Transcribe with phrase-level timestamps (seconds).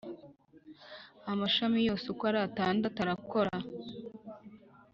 [1.31, 3.53] Amashami yose uko ari atandatu arakora